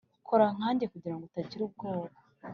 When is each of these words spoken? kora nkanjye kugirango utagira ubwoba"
kora 0.27 0.45
nkanjye 0.55 0.85
kugirango 0.93 1.23
utagira 1.25 1.61
ubwoba" 1.65 2.15